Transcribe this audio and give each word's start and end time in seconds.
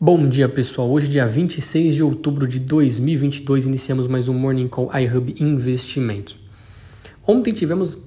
Bom 0.00 0.28
dia, 0.28 0.48
pessoal. 0.48 0.88
Hoje, 0.88 1.08
dia 1.08 1.26
26 1.26 1.96
de 1.96 2.04
outubro 2.04 2.46
de 2.46 2.60
2022, 2.60 3.66
iniciamos 3.66 4.06
mais 4.06 4.28
um 4.28 4.32
Morning 4.32 4.68
Call 4.68 4.88
iHub 4.96 5.34
Investimentos. 5.40 6.38
Ontem 7.26 7.52
tivemos 7.52 7.98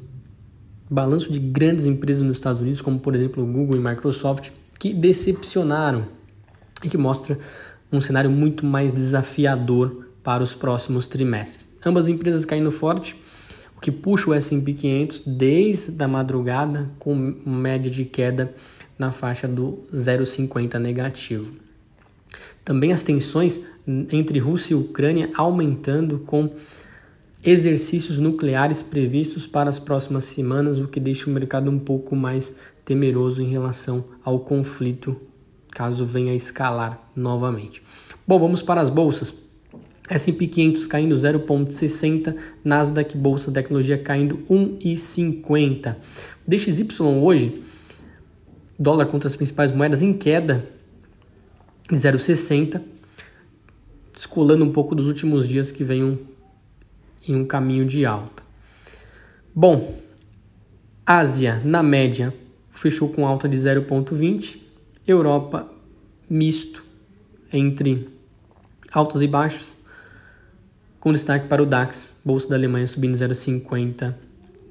balanço 0.89 1.29
de 1.29 1.38
grandes 1.38 1.85
empresas 1.85 2.23
nos 2.23 2.38
Estados 2.38 2.62
Unidos, 2.62 2.79
como 2.79 2.97
por 2.97 3.13
exemplo 3.13 3.46
Google 3.46 3.75
e 3.75 3.83
Microsoft, 3.83 4.51
que 4.79 4.93
decepcionaram 4.93 6.07
e 6.81 6.88
que 6.88 6.97
mostra 6.97 7.38
um 7.92 7.99
cenário 7.99 8.31
muito 8.31 8.65
mais 8.65 8.94
desafiador 8.94 10.08
para 10.23 10.42
os 10.42 10.55
próximos 10.55 11.08
trimestres. 11.08 11.67
Ambas 11.85 12.08
empresas 12.08 12.46
caindo 12.46 12.71
forte, 12.71 13.17
o 13.76 13.81
que 13.81 13.92
puxa 13.92 14.29
o 14.29 14.33
S&P 14.33 14.73
500 14.76 15.23
desde 15.28 16.02
a 16.02 16.08
madrugada 16.08 16.89
com 16.99 17.13
média 17.45 17.91
de 17.91 18.05
queda 18.05 18.55
na 18.98 19.12
faixa 19.12 19.45
do 19.45 19.84
0,50 19.94 20.80
negativo. 20.80 21.52
Também 22.63 22.93
as 22.93 23.03
tensões 23.03 23.59
entre 24.11 24.39
Rússia 24.39 24.73
e 24.73 24.77
Ucrânia 24.77 25.31
aumentando 25.35 26.19
com 26.19 26.52
exercícios 27.43 28.19
nucleares 28.19 28.83
previstos 28.83 29.47
para 29.47 29.69
as 29.69 29.79
próximas 29.79 30.25
semanas, 30.25 30.79
o 30.79 30.88
que 30.88 30.99
deixa 30.99 31.29
o 31.29 31.33
mercado 31.33 31.71
um 31.71 31.79
pouco 31.79 32.16
mais 32.16 32.53
temeroso 32.85 33.41
em 33.41 33.49
relação 33.49 34.05
ao 34.23 34.39
conflito, 34.39 35.19
caso 35.71 36.05
venha 36.05 36.31
a 36.31 36.35
escalar 36.35 37.03
novamente. 37.16 37.81
Bom, 38.27 38.38
vamos 38.38 38.61
para 38.61 38.81
as 38.81 38.89
bolsas. 38.89 39.33
S&P 40.09 40.45
500 40.45 40.88
caindo 40.88 41.16
0,60, 41.16 42.35
Nasdaq 42.63 43.17
Bolsa 43.17 43.52
Tecnologia 43.52 43.97
caindo 43.97 44.39
1,50. 44.49 45.95
DXY 46.45 47.03
hoje, 47.21 47.63
dólar 48.77 49.05
contra 49.05 49.27
as 49.27 49.35
principais 49.35 49.71
moedas 49.71 50.02
em 50.02 50.11
queda, 50.11 50.67
0,60, 51.95 52.81
descolando 54.13 54.63
um 54.63 54.72
pouco 54.72 54.95
dos 54.95 55.08
últimos 55.08 55.47
dias 55.47 55.72
que 55.72 55.84
vem 55.84 56.03
um, 56.03 56.17
em 57.28 57.36
um 57.36 57.45
caminho 57.45 57.86
de 57.86 58.06
alta. 58.06 58.44
Bom, 59.53 60.00
Ásia, 61.06 61.61
na 61.64 61.83
média, 61.83 62.33
fechou 62.72 63.09
com 63.09 63.28
alta 63.28 63.50
de 63.50 63.58
0,20, 63.58 64.58
Europa, 65.08 65.70
misto, 66.30 66.83
entre 67.52 68.09
altos 68.92 69.22
e 69.22 69.28
baixos, 69.28 69.76
com 71.00 71.11
destaque 71.11 71.48
para 71.48 71.61
o 71.61 71.66
DAX, 71.66 72.16
Bolsa 72.23 72.50
da 72.50 72.55
Alemanha 72.55 72.88
subindo 72.88 73.16
0,50 73.16 74.14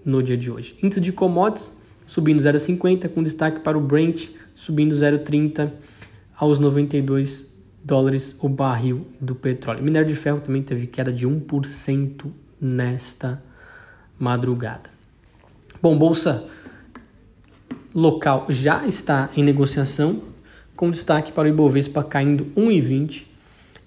no 0.04 0.22
dia 0.22 0.36
de 0.36 0.50
hoje. 0.50 0.76
Índice 0.82 1.00
de 1.00 1.12
commodities 1.12 1.76
subindo 2.06 2.40
0,50, 2.40 3.08
com 3.08 3.22
destaque 3.22 3.60
para 3.60 3.76
o 3.76 3.80
Brent 3.80 4.30
subindo 4.54 4.94
0,30 4.94 5.70
aos 6.40 6.58
92 6.58 7.46
dólares 7.84 8.34
o 8.40 8.48
barril 8.48 9.06
do 9.20 9.34
petróleo. 9.34 9.84
Minério 9.84 10.08
de 10.08 10.16
ferro 10.16 10.40
também 10.40 10.62
teve 10.62 10.86
queda 10.86 11.12
de 11.12 11.28
1% 11.28 12.30
nesta 12.58 13.42
madrugada. 14.18 14.88
Bom, 15.82 15.98
bolsa 15.98 16.48
local 17.94 18.46
já 18.48 18.86
está 18.86 19.28
em 19.36 19.44
negociação, 19.44 20.22
com 20.74 20.90
destaque 20.90 21.30
para 21.30 21.44
o 21.44 21.48
Ibovespa 21.48 22.02
caindo 22.02 22.46
1,20 22.56 23.26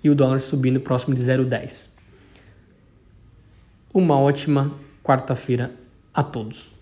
e 0.04 0.12
o 0.12 0.16
dólar 0.16 0.40
subindo 0.40 0.80
próximo 0.80 1.16
de 1.16 1.22
0,10. 1.22 1.88
Uma 3.92 4.20
ótima 4.20 4.72
quarta-feira 5.04 5.72
a 6.14 6.22
todos. 6.22 6.73